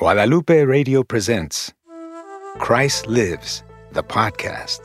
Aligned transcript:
Guadalupe 0.00 0.64
Radio 0.64 1.02
presents 1.02 1.74
Christ 2.56 3.06
Lives, 3.06 3.62
the 3.92 4.02
podcast. 4.02 4.80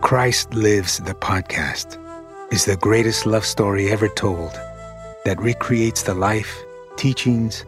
Christ 0.00 0.54
Lives, 0.54 0.98
the 0.98 1.14
podcast 1.14 1.98
is 2.52 2.64
the 2.64 2.76
greatest 2.76 3.26
love 3.26 3.44
story 3.44 3.90
ever 3.90 4.06
told 4.06 4.52
that 5.24 5.40
recreates 5.40 6.04
the 6.04 6.14
life, 6.14 6.56
teachings, 6.96 7.64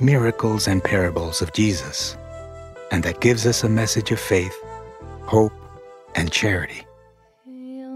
miracles, 0.00 0.66
and 0.66 0.82
parables 0.82 1.42
of 1.42 1.52
Jesus, 1.52 2.16
and 2.90 3.04
that 3.04 3.20
gives 3.20 3.46
us 3.46 3.62
a 3.62 3.68
message 3.68 4.10
of 4.10 4.18
faith, 4.18 4.56
hope, 5.24 5.52
and 6.14 6.32
charity. 6.32 6.86
Hail 7.44 7.92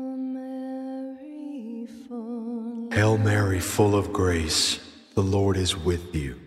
Mary, 3.16 3.61
full 3.61 3.96
of 3.96 4.12
grace, 4.12 4.79
the 5.14 5.23
Lord 5.23 5.57
is 5.57 5.75
with 5.75 6.14
you, 6.14 6.39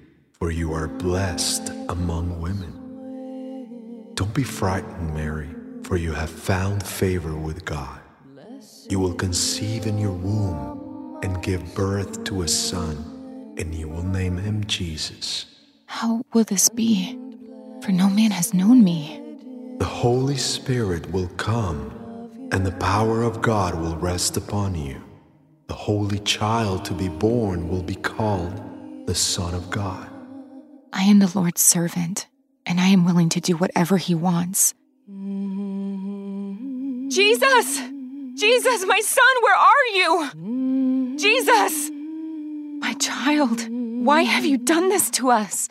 for 0.44 0.52
you 0.52 0.74
are 0.74 0.90
blessed 0.90 1.70
among 1.88 2.42
women. 2.42 4.12
Don't 4.14 4.34
be 4.34 4.44
frightened, 4.44 5.14
Mary, 5.14 5.48
for 5.84 5.96
you 5.96 6.12
have 6.12 6.30
found 6.30 6.86
favor 6.86 7.34
with 7.34 7.64
God. 7.64 8.02
You 8.90 9.00
will 9.00 9.14
conceive 9.14 9.88
in 9.88 9.98
your 9.98 10.12
womb 10.12 11.18
and 11.24 11.42
give 11.42 11.74
birth 11.74 12.26
to 12.26 12.42
a 12.42 12.48
son, 12.50 13.54
and 13.58 13.74
you 13.74 13.88
will 13.88 14.04
name 14.04 14.36
him 14.36 14.66
Jesus. 14.66 15.46
How 15.86 16.22
will 16.34 16.44
this 16.44 16.68
be? 16.68 17.18
For 17.82 17.94
no 17.94 18.10
man 18.10 18.32
has 18.32 18.54
known 18.54 18.84
me. 18.84 19.22
The 19.80 19.86
Holy 19.86 20.36
Spirit 20.36 21.10
will 21.10 21.30
come, 21.38 21.90
and 22.52 22.66
the 22.66 22.78
power 22.92 23.24
of 23.24 23.42
God 23.42 23.76
will 23.76 23.96
rest 23.96 24.36
upon 24.36 24.76
you. 24.76 25.02
The 25.68 25.74
Holy 25.74 26.20
Child 26.20 26.84
to 26.84 26.94
be 26.94 27.08
born 27.08 27.70
will 27.70 27.84
be 27.84 27.96
called 27.96 29.08
the 29.08 29.16
Son 29.16 29.54
of 29.54 29.70
God. 29.70 30.10
I 31.04 31.08
am 31.08 31.20
the 31.20 31.38
Lord's 31.38 31.60
servant, 31.60 32.28
and 32.66 32.80
I 32.80 32.88
am 32.88 33.04
willing 33.04 33.28
to 33.36 33.42
do 33.42 33.58
whatever 33.58 33.98
he 33.98 34.16
wants. 34.16 34.74
Jesus! 37.14 37.82
Jesus, 38.36 38.86
my 38.86 39.02
son, 39.02 39.36
where 39.42 39.58
are 39.58 39.86
you? 39.98 41.18
Jesus! 41.18 41.92
My 42.80 42.94
child, 43.02 43.68
why 43.70 44.22
have 44.22 44.46
you 44.46 44.58
done 44.58 44.88
this 44.88 45.10
to 45.10 45.30
us? 45.30 45.68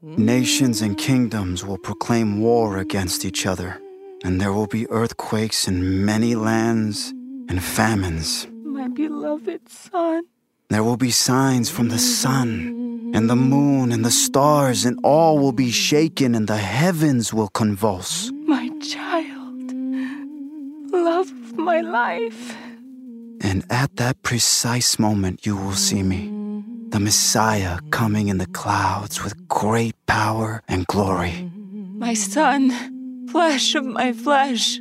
Nations 0.00 0.80
and 0.80 0.96
kingdoms 0.96 1.62
will 1.66 1.76
proclaim 1.76 2.40
war 2.40 2.78
against 2.78 3.26
each 3.26 3.44
other, 3.44 3.78
and 4.24 4.40
there 4.40 4.54
will 4.54 4.66
be 4.66 4.88
earthquakes 4.88 5.68
in 5.68 6.06
many 6.06 6.34
lands 6.34 7.10
and 7.50 7.62
famines. 7.62 8.46
My 8.64 8.88
beloved 8.88 9.68
son. 9.68 10.22
There 10.70 10.82
will 10.82 10.96
be 10.96 11.10
signs 11.10 11.68
from 11.68 11.90
the 11.90 11.98
sun 11.98 12.87
and 13.14 13.28
the 13.28 13.34
mm. 13.34 13.48
moon 13.48 13.92
and 13.92 14.04
the 14.04 14.10
stars, 14.10 14.84
and 14.84 14.98
all 15.02 15.38
will 15.38 15.52
be 15.52 15.70
shaken, 15.70 16.34
and 16.34 16.48
the 16.48 16.56
heavens 16.58 17.32
will 17.32 17.48
convulse. 17.48 18.30
My 18.46 18.68
child, 18.80 19.72
love 20.92 21.30
of 21.30 21.58
my 21.58 21.80
life. 21.80 22.56
And 23.40 23.64
at 23.70 23.96
that 23.96 24.22
precise 24.22 24.98
moment, 24.98 25.46
you 25.46 25.56
will 25.56 25.74
see 25.74 26.02
me, 26.02 26.28
the 26.88 27.00
Messiah 27.00 27.78
coming 27.90 28.28
in 28.28 28.38
the 28.38 28.46
clouds 28.46 29.22
with 29.22 29.48
great 29.48 29.94
power 30.06 30.62
and 30.68 30.86
glory. 30.86 31.50
My 31.98 32.14
son, 32.14 33.26
flesh 33.28 33.74
of 33.74 33.84
my 33.84 34.12
flesh, 34.12 34.80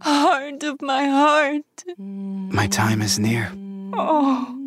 heart 0.00 0.62
of 0.62 0.80
my 0.80 1.04
heart. 1.06 1.64
My 1.98 2.66
time 2.66 3.02
is 3.02 3.18
near. 3.18 3.52
Oh, 3.94 4.61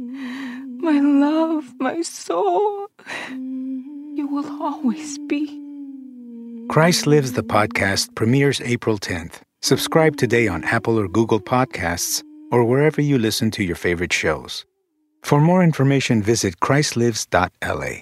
my 0.85 0.99
love, 0.99 1.73
my 1.79 2.01
soul. 2.03 2.87
Mm-hmm. 2.99 4.17
You 4.17 4.27
will 4.27 4.45
always 4.61 5.17
be. 5.27 5.47
Christ 6.69 7.07
Lives, 7.07 7.33
the 7.33 7.43
podcast 7.43 8.13
premieres 8.13 8.61
April 8.61 8.99
10th. 8.99 9.41
Subscribe 9.61 10.15
today 10.15 10.47
on 10.47 10.63
Apple 10.63 10.99
or 10.99 11.07
Google 11.07 11.39
Podcasts 11.39 12.23
or 12.51 12.63
wherever 12.63 13.01
you 13.01 13.17
listen 13.17 13.49
to 13.51 13.63
your 13.63 13.75
favorite 13.75 14.13
shows. 14.13 14.63
For 15.23 15.41
more 15.41 15.63
information, 15.63 16.21
visit 16.21 16.59
christlives.la. 16.59 17.93